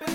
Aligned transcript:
Good 0.00 0.14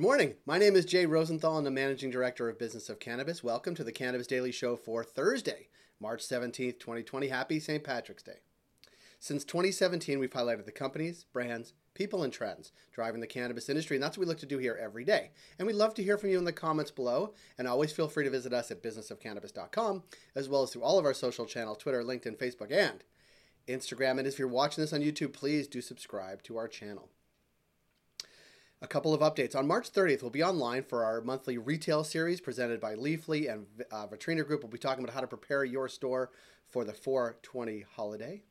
morning. 0.00 0.34
My 0.44 0.58
name 0.58 0.76
is 0.76 0.84
Jay 0.84 1.04
Rosenthal, 1.04 1.58
and 1.58 1.66
I'm 1.66 1.74
the 1.74 1.80
Managing 1.80 2.10
Director 2.10 2.48
of 2.48 2.60
Business 2.60 2.88
of 2.88 3.00
Cannabis. 3.00 3.42
Welcome 3.42 3.74
to 3.74 3.82
the 3.82 3.90
Cannabis 3.90 4.28
Daily 4.28 4.52
Show 4.52 4.76
for 4.76 5.02
Thursday, 5.02 5.66
March 5.98 6.22
17th, 6.22 6.78
2020. 6.78 7.26
Happy 7.26 7.58
St. 7.58 7.82
Patrick's 7.82 8.22
Day. 8.22 8.38
Since 9.18 9.44
2017, 9.44 10.20
we've 10.20 10.30
highlighted 10.30 10.64
the 10.64 10.70
companies, 10.70 11.24
brands, 11.32 11.72
people, 11.96 12.22
and 12.22 12.32
trends 12.32 12.70
driving 12.92 13.20
the 13.20 13.26
cannabis 13.26 13.68
industry, 13.68 13.96
and 13.96 14.02
that's 14.02 14.16
what 14.16 14.24
we 14.24 14.28
look 14.28 14.38
to 14.38 14.46
do 14.46 14.58
here 14.58 14.78
every 14.80 15.04
day. 15.04 15.30
And 15.58 15.66
we'd 15.66 15.74
love 15.74 15.94
to 15.94 16.02
hear 16.02 16.16
from 16.16 16.30
you 16.30 16.38
in 16.38 16.44
the 16.44 16.52
comments 16.52 16.92
below, 16.92 17.34
and 17.58 17.66
always 17.66 17.90
feel 17.90 18.08
free 18.08 18.24
to 18.24 18.30
visit 18.30 18.52
us 18.52 18.70
at 18.70 18.82
businessofcannabis.com, 18.82 20.04
as 20.36 20.48
well 20.48 20.62
as 20.62 20.70
through 20.70 20.82
all 20.82 20.98
of 20.98 21.04
our 21.04 21.14
social 21.14 21.46
channels 21.46 21.78
Twitter, 21.78 22.02
LinkedIn, 22.04 22.38
Facebook, 22.38 22.70
and 22.70 23.02
Instagram. 23.66 24.18
And 24.18 24.28
if 24.28 24.38
you're 24.38 24.46
watching 24.46 24.82
this 24.82 24.92
on 24.92 25.00
YouTube, 25.00 25.32
please 25.32 25.66
do 25.66 25.80
subscribe 25.80 26.42
to 26.44 26.56
our 26.56 26.68
channel. 26.68 27.08
A 28.82 28.86
couple 28.86 29.14
of 29.14 29.22
updates. 29.22 29.56
On 29.56 29.66
March 29.66 29.90
30th, 29.90 30.20
we'll 30.20 30.30
be 30.30 30.44
online 30.44 30.82
for 30.82 31.02
our 31.02 31.22
monthly 31.22 31.56
retail 31.56 32.04
series 32.04 32.42
presented 32.42 32.78
by 32.78 32.94
Leafly 32.94 33.50
and 33.50 33.66
uh, 33.90 34.06
Vitrina 34.06 34.46
Group. 34.46 34.62
We'll 34.62 34.70
be 34.70 34.78
talking 34.78 35.02
about 35.02 35.14
how 35.14 35.22
to 35.22 35.26
prepare 35.26 35.64
your 35.64 35.88
store 35.88 36.30
for 36.68 36.84
the 36.84 36.92
420 36.92 37.86
holiday. 37.96 38.42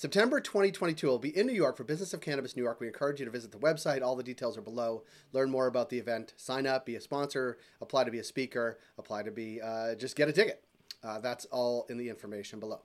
September 0.00 0.40
2022 0.40 1.06
will 1.06 1.18
be 1.18 1.36
in 1.36 1.46
New 1.46 1.52
York 1.52 1.76
for 1.76 1.84
Business 1.84 2.14
of 2.14 2.22
Cannabis 2.22 2.56
New 2.56 2.62
York. 2.62 2.80
We 2.80 2.86
encourage 2.86 3.20
you 3.20 3.26
to 3.26 3.30
visit 3.30 3.52
the 3.52 3.58
website. 3.58 4.00
All 4.00 4.16
the 4.16 4.22
details 4.22 4.56
are 4.56 4.62
below. 4.62 5.02
Learn 5.34 5.50
more 5.50 5.66
about 5.66 5.90
the 5.90 5.98
event. 5.98 6.32
Sign 6.38 6.66
up, 6.66 6.86
be 6.86 6.96
a 6.96 7.00
sponsor, 7.02 7.58
apply 7.82 8.04
to 8.04 8.10
be 8.10 8.18
a 8.18 8.24
speaker, 8.24 8.78
apply 8.96 9.24
to 9.24 9.30
be, 9.30 9.60
uh, 9.60 9.94
just 9.96 10.16
get 10.16 10.26
a 10.26 10.32
ticket. 10.32 10.64
Uh, 11.04 11.20
that's 11.20 11.44
all 11.50 11.84
in 11.90 11.98
the 11.98 12.08
information 12.08 12.58
below. 12.58 12.80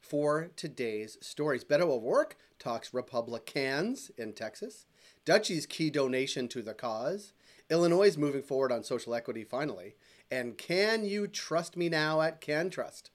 For 0.00 0.50
today's 0.56 1.16
stories, 1.20 1.62
Beto 1.62 1.82
O'Rourke 1.82 2.36
talks 2.58 2.92
Republicans 2.92 4.10
in 4.18 4.32
Texas. 4.32 4.86
Dutchie's 5.24 5.64
key 5.64 5.90
donation 5.90 6.48
to 6.48 6.60
the 6.60 6.74
cause. 6.74 7.34
Illinois 7.70 8.08
is 8.08 8.18
moving 8.18 8.42
forward 8.42 8.72
on 8.72 8.82
social 8.82 9.14
equity 9.14 9.44
finally. 9.44 9.94
And 10.28 10.58
can 10.58 11.04
you 11.04 11.28
trust 11.28 11.76
me 11.76 11.88
now 11.88 12.20
at 12.20 12.40
CannTrust? 12.40 13.10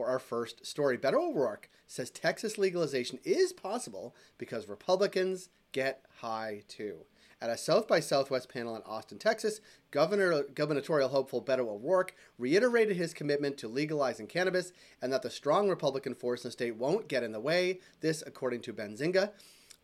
For 0.00 0.08
our 0.08 0.18
first 0.18 0.64
story, 0.64 0.96
Beto 0.96 1.28
O'Rourke 1.28 1.68
says 1.86 2.08
Texas 2.08 2.56
legalization 2.56 3.18
is 3.22 3.52
possible 3.52 4.16
because 4.38 4.66
Republicans 4.66 5.50
get 5.72 6.06
high 6.20 6.62
too. 6.68 7.00
At 7.38 7.50
a 7.50 7.58
South 7.58 7.86
by 7.86 8.00
Southwest 8.00 8.48
panel 8.48 8.74
in 8.76 8.82
Austin, 8.86 9.18
Texas, 9.18 9.60
Governor, 9.90 10.44
gubernatorial 10.54 11.10
hopeful 11.10 11.42
Beto 11.42 11.68
O'Rourke 11.68 12.14
reiterated 12.38 12.96
his 12.96 13.12
commitment 13.12 13.58
to 13.58 13.68
legalizing 13.68 14.26
cannabis 14.26 14.72
and 15.02 15.12
that 15.12 15.20
the 15.20 15.28
strong 15.28 15.68
Republican 15.68 16.14
force 16.14 16.44
in 16.44 16.48
the 16.48 16.52
state 16.52 16.76
won't 16.76 17.06
get 17.06 17.22
in 17.22 17.32
the 17.32 17.38
way. 17.38 17.80
This, 18.00 18.22
according 18.26 18.62
to 18.62 18.72
Benzinga. 18.72 19.32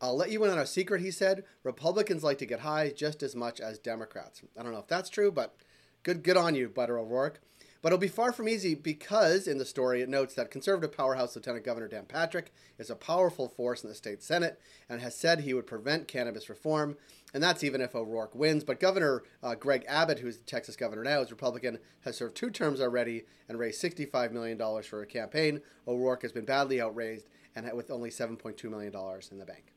I'll 0.01 0.17
let 0.17 0.31
you 0.31 0.43
in 0.45 0.51
on 0.51 0.59
a 0.59 0.65
secret, 0.65 1.03
he 1.03 1.11
said. 1.11 1.45
Republicans 1.63 2.25
like 2.25 2.39
to 2.39 2.47
get 2.47 2.61
high 2.61 2.89
just 2.89 3.23
as 3.23 3.37
much 3.37 3.61
as 3.61 3.79
Democrats. 3.79 4.41
I 4.59 4.63
don't 4.63 4.73
know 4.73 4.79
if 4.79 4.89
that's 4.89 5.11
true, 5.11 5.31
but 5.31 5.57
good, 6.05 6.23
good 6.23 6.39
on 6.39 6.55
you, 6.55 6.71
Beto 6.71 6.99
O'Rourke. 6.99 7.43
But 7.83 7.89
it'll 7.89 7.99
be 7.99 8.09
far 8.09 8.33
from 8.33 8.49
easy 8.49 8.75
because, 8.75 9.47
in 9.47 9.59
the 9.59 9.65
story, 9.65 10.03
it 10.03 10.09
notes 10.09 10.35
that 10.35 10.51
conservative 10.51 10.97
powerhouse 10.97 11.37
Lieutenant 11.37 11.65
Governor 11.65 11.89
Dan 11.89 12.07
Patrick 12.07 12.53
is 12.79 12.91
a 12.91 12.97
powerful 12.97 13.49
force 13.49 13.83
in 13.83 13.89
the 13.89 13.95
state 13.95 14.23
Senate 14.23 14.61
and 14.89 15.01
has 15.01 15.15
said 15.15 15.41
he 15.41 15.55
would 15.55 15.67
prevent 15.67 16.09
cannabis 16.09 16.49
reform. 16.49 16.97
And 17.35 17.43
that's 17.43 17.63
even 17.63 17.81
if 17.81 17.95
O'Rourke 17.95 18.35
wins. 18.35 18.65
But 18.65 18.81
Governor 18.81 19.23
uh, 19.43 19.55
Greg 19.55 19.85
Abbott, 19.87 20.21
who's 20.21 20.39
the 20.39 20.45
Texas 20.45 20.77
governor 20.77 21.05
now, 21.05 21.21
is 21.21 21.31
Republican, 21.31 21.79
has 22.05 22.17
served 22.17 22.37
two 22.37 22.51
terms 22.51 22.81
already 22.81 23.25
and 23.49 23.59
raised 23.59 23.83
$65 23.83 24.33
million 24.33 24.59
for 24.83 25.03
a 25.03 25.07
campaign. 25.07 25.61
O'Rourke 25.87 26.23
has 26.23 26.33
been 26.33 26.45
badly 26.45 26.81
outraised 26.81 27.29
and 27.55 27.71
with 27.75 27.91
only 27.91 28.11
$7.2 28.11 28.63
million 28.71 28.93
in 29.31 29.39
the 29.39 29.45
bank 29.45 29.73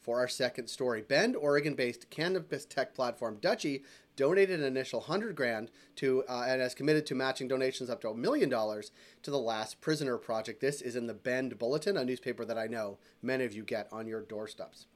for 0.00 0.18
our 0.18 0.28
second 0.28 0.68
story. 0.68 1.02
Bend, 1.02 1.36
Oregon-based 1.36 2.10
cannabis 2.10 2.64
tech 2.64 2.94
platform 2.94 3.38
Dutchie 3.40 3.82
donated 4.16 4.60
an 4.60 4.66
initial 4.66 5.00
100 5.00 5.34
grand 5.34 5.70
to 5.96 6.24
uh, 6.28 6.44
and 6.46 6.60
has 6.60 6.74
committed 6.74 7.06
to 7.06 7.14
matching 7.14 7.48
donations 7.48 7.88
up 7.88 8.00
to 8.00 8.08
a 8.08 8.14
million 8.14 8.48
dollars 8.48 8.90
to 9.22 9.30
the 9.30 9.38
Last 9.38 9.80
Prisoner 9.80 10.18
Project. 10.18 10.60
This 10.60 10.82
is 10.82 10.96
in 10.96 11.06
the 11.06 11.14
Bend 11.14 11.58
Bulletin, 11.58 11.96
a 11.96 12.04
newspaper 12.04 12.44
that 12.44 12.58
I 12.58 12.66
know 12.66 12.98
many 13.22 13.44
of 13.44 13.54
you 13.54 13.62
get 13.62 13.88
on 13.92 14.06
your 14.06 14.22
doorsteps. 14.22 14.86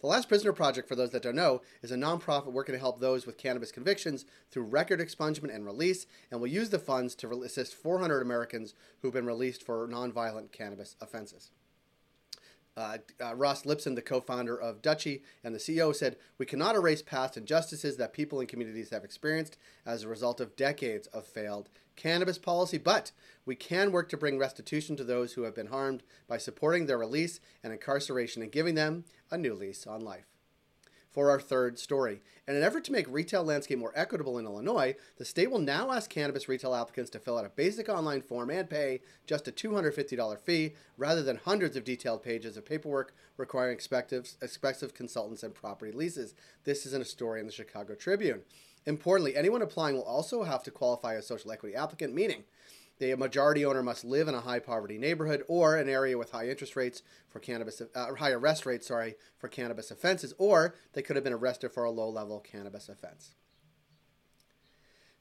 The 0.00 0.08
Last 0.08 0.28
Prisoner 0.28 0.52
Project, 0.52 0.88
for 0.88 0.94
those 0.94 1.10
that 1.10 1.22
don't 1.22 1.36
know, 1.36 1.62
is 1.82 1.90
a 1.90 1.96
nonprofit 1.96 2.52
working 2.52 2.74
to 2.74 2.78
help 2.78 3.00
those 3.00 3.24
with 3.24 3.38
cannabis 3.38 3.72
convictions 3.72 4.26
through 4.50 4.64
record 4.64 5.00
expungement 5.00 5.54
and 5.54 5.64
release, 5.64 6.06
and 6.30 6.38
will 6.38 6.48
use 6.48 6.68
the 6.68 6.78
funds 6.78 7.14
to 7.16 7.42
assist 7.42 7.74
400 7.74 8.20
Americans 8.20 8.74
who've 9.00 9.12
been 9.12 9.26
released 9.26 9.62
for 9.62 9.88
nonviolent 9.88 10.52
cannabis 10.52 10.96
offenses. 11.00 11.50
Uh, 12.76 12.98
uh, 13.22 13.34
Ross 13.34 13.62
Lipson, 13.62 13.94
the 13.94 14.02
co 14.02 14.20
founder 14.20 14.54
of 14.54 14.82
Dutchie 14.82 15.22
and 15.42 15.54
the 15.54 15.58
CEO, 15.58 15.94
said, 15.94 16.16
We 16.36 16.44
cannot 16.44 16.74
erase 16.74 17.00
past 17.00 17.36
injustices 17.36 17.96
that 17.96 18.12
people 18.12 18.38
and 18.38 18.48
communities 18.48 18.90
have 18.90 19.02
experienced 19.02 19.56
as 19.86 20.02
a 20.02 20.08
result 20.08 20.40
of 20.40 20.56
decades 20.56 21.06
of 21.08 21.24
failed 21.24 21.70
cannabis 21.96 22.36
policy, 22.36 22.76
but 22.76 23.12
we 23.46 23.56
can 23.56 23.92
work 23.92 24.10
to 24.10 24.18
bring 24.18 24.38
restitution 24.38 24.94
to 24.96 25.04
those 25.04 25.32
who 25.32 25.42
have 25.42 25.54
been 25.54 25.68
harmed 25.68 26.02
by 26.28 26.36
supporting 26.36 26.84
their 26.84 26.98
release 26.98 27.40
and 27.62 27.72
incarceration 27.72 28.42
and 28.42 28.52
giving 28.52 28.74
them 28.74 29.04
a 29.30 29.38
new 29.38 29.54
lease 29.54 29.86
on 29.86 30.02
life 30.02 30.35
for 31.16 31.30
our 31.30 31.40
third 31.40 31.78
story. 31.78 32.20
In 32.46 32.56
an 32.56 32.62
effort 32.62 32.84
to 32.84 32.92
make 32.92 33.06
retail 33.08 33.42
landscape 33.42 33.78
more 33.78 33.92
equitable 33.94 34.36
in 34.36 34.44
Illinois, 34.44 34.96
the 35.16 35.24
state 35.24 35.50
will 35.50 35.58
now 35.58 35.90
ask 35.90 36.10
cannabis 36.10 36.46
retail 36.46 36.74
applicants 36.74 37.08
to 37.12 37.18
fill 37.18 37.38
out 37.38 37.46
a 37.46 37.48
basic 37.48 37.88
online 37.88 38.20
form 38.20 38.50
and 38.50 38.68
pay 38.68 39.00
just 39.26 39.48
a 39.48 39.50
$250 39.50 40.38
fee 40.38 40.74
rather 40.98 41.22
than 41.22 41.38
hundreds 41.38 41.74
of 41.74 41.84
detailed 41.84 42.22
pages 42.22 42.58
of 42.58 42.66
paperwork 42.66 43.14
requiring 43.38 43.72
expensive, 43.72 44.92
consultants 44.92 45.42
and 45.42 45.54
property 45.54 45.90
leases. 45.90 46.34
This 46.64 46.84
is 46.84 46.92
in 46.92 47.00
a 47.00 47.06
story 47.06 47.40
in 47.40 47.46
the 47.46 47.52
Chicago 47.52 47.94
Tribune. 47.94 48.42
Importantly, 48.84 49.34
anyone 49.34 49.62
applying 49.62 49.96
will 49.96 50.02
also 50.02 50.42
have 50.42 50.62
to 50.64 50.70
qualify 50.70 51.16
as 51.16 51.26
social 51.26 51.50
equity 51.50 51.74
applicant, 51.74 52.12
meaning 52.12 52.44
the 52.98 53.14
majority 53.14 53.64
owner 53.64 53.82
must 53.82 54.04
live 54.04 54.28
in 54.28 54.34
a 54.34 54.40
high 54.40 54.58
poverty 54.58 54.98
neighborhood 54.98 55.42
or 55.48 55.76
an 55.76 55.88
area 55.88 56.16
with 56.16 56.30
high 56.30 56.48
interest 56.48 56.76
rates 56.76 57.02
for 57.28 57.38
cannabis, 57.40 57.82
uh, 57.94 58.14
high 58.14 58.30
arrest 58.30 58.66
rates, 58.66 58.86
sorry, 58.86 59.14
for 59.38 59.48
cannabis 59.48 59.90
offenses, 59.90 60.34
or 60.38 60.74
they 60.92 61.02
could 61.02 61.16
have 61.16 61.24
been 61.24 61.32
arrested 61.32 61.72
for 61.72 61.84
a 61.84 61.90
low 61.90 62.08
level 62.08 62.40
cannabis 62.40 62.88
offense 62.88 63.34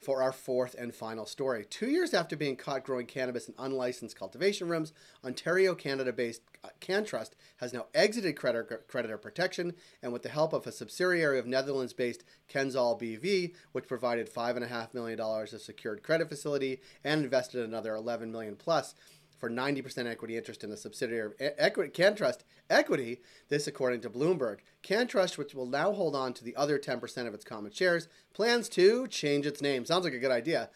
for 0.06 0.22
our 0.22 0.32
fourth 0.32 0.76
and 0.78 0.94
final 0.94 1.26
story. 1.26 1.66
Two 1.68 1.90
years 1.90 2.14
after 2.14 2.38
being 2.38 2.56
caught 2.56 2.84
growing 2.84 3.08
cannabis 3.08 3.48
in 3.48 3.56
unlicensed 3.58 4.18
cultivation 4.18 4.70
rooms, 4.70 4.94
Ontario, 5.26 5.74
Canada 5.74 6.14
based 6.14 6.44
uh, 6.64 6.68
CannTrust 6.80 7.32
has 7.58 7.74
now 7.74 7.88
exited 7.96 8.36
creditor, 8.36 8.84
creditor 8.88 9.18
protection 9.18 9.74
and, 10.04 10.14
with 10.14 10.22
the 10.22 10.30
help 10.30 10.54
of 10.54 10.68
a 10.68 10.72
subsidiary 10.72 11.40
of 11.40 11.48
Netherlands 11.48 11.92
based 11.92 12.24
Kenzal 12.48 13.02
BV, 13.02 13.56
which 13.72 13.88
provided 13.88 14.32
$5.5 14.32 14.94
million 14.94 15.20
of 15.20 15.62
secured 15.62 16.04
credit 16.04 16.30
facility 16.30 16.82
and 17.04 17.24
invested 17.24 17.66
another 17.66 17.96
11 17.96 18.32
million 18.32 18.56
plus 18.56 18.94
for 19.38 19.50
90% 19.50 20.08
equity 20.08 20.38
interest 20.38 20.64
in 20.64 20.70
the 20.70 20.78
subsidiary 20.78 21.26
of 21.28 21.34
equity, 21.40 21.92
CannTrust 21.92 22.40
Equity. 22.70 23.22
This, 23.50 23.68
according 23.68 24.02
to 24.02 24.10
Bloomberg. 24.10 24.60
CannTrust, 24.84 25.38
which 25.38 25.54
will 25.54 25.66
now 25.66 25.92
hold 25.92 26.16
on 26.16 26.34
to 26.34 26.44
the 26.44 26.56
other 26.56 26.80
10% 26.80 27.28
of 27.28 27.34
its 27.34 27.46
common 27.46 27.72
shares, 27.72 28.08
plans 28.34 28.70
to 28.70 29.08
change 29.08 29.46
its 29.46 29.62
name. 29.62 29.86
Sounds 29.86 30.04
like 30.04 30.14
a 30.14 30.20
good 30.20 30.32
idea. 30.32 30.70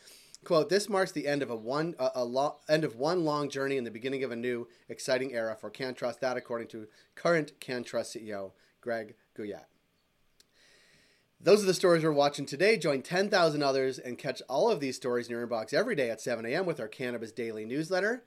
Quote, 0.43 0.69
this 0.69 0.87
marks 0.87 1.11
the 1.11 1.27
end 1.27 1.41
of 1.41 1.49
a 1.49 1.55
one 1.55 1.95
a, 1.99 2.11
a 2.15 2.23
lo- 2.23 2.57
end 2.69 2.85
of 2.85 2.95
one 2.95 3.25
long 3.25 3.49
journey 3.49 3.77
and 3.77 3.85
the 3.85 3.91
beginning 3.91 4.23
of 4.23 4.31
a 4.31 4.35
new 4.37 4.67
exciting 4.87 5.33
era 5.33 5.57
for 5.59 5.69
CannTrust. 5.69 6.19
That 6.19 6.37
according 6.37 6.69
to 6.69 6.87
current 7.15 7.59
CannTrust 7.59 8.17
CEO 8.17 8.51
Greg 8.81 9.15
Guyatt. 9.37 9.65
Those 11.41 11.63
are 11.63 11.67
the 11.67 11.73
stories 11.73 12.03
we're 12.03 12.11
watching 12.11 12.45
today. 12.45 12.77
Join 12.77 13.01
10,000 13.01 13.63
others 13.63 13.97
and 13.97 14.17
catch 14.17 14.41
all 14.49 14.69
of 14.69 14.81
these 14.81 14.97
stories 14.97 15.27
in 15.27 15.31
your 15.31 15.47
inbox 15.47 15.73
every 15.73 15.95
day 15.95 16.09
at 16.09 16.19
7 16.19 16.45
a.m. 16.45 16.65
with 16.65 16.81
our 16.81 16.89
Cannabis 16.89 17.31
Daily 17.31 17.63
newsletter. 17.63 18.23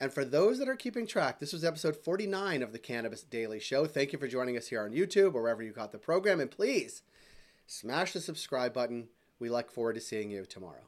And 0.00 0.12
for 0.12 0.24
those 0.24 0.58
that 0.58 0.68
are 0.68 0.76
keeping 0.76 1.06
track, 1.06 1.38
this 1.38 1.52
was 1.52 1.64
episode 1.64 1.96
49 1.96 2.62
of 2.62 2.72
the 2.72 2.78
Cannabis 2.78 3.22
Daily 3.22 3.58
Show. 3.58 3.86
Thank 3.86 4.12
you 4.12 4.18
for 4.18 4.28
joining 4.28 4.56
us 4.56 4.68
here 4.68 4.82
on 4.82 4.92
YouTube 4.92 5.34
or 5.34 5.42
wherever 5.42 5.62
you 5.62 5.72
got 5.72 5.90
the 5.90 5.98
program. 5.98 6.38
And 6.38 6.50
please 6.50 7.02
smash 7.66 8.12
the 8.12 8.20
subscribe 8.20 8.74
button. 8.74 9.08
We 9.38 9.48
look 9.48 9.70
forward 9.70 9.94
to 9.94 10.00
seeing 10.00 10.30
you 10.30 10.44
tomorrow. 10.44 10.84